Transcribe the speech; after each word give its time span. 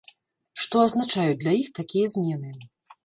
Што 0.61 0.81
азначаюць 0.85 1.37
для 1.43 1.53
іх 1.61 1.69
такія 1.81 2.07
змены? 2.15 2.51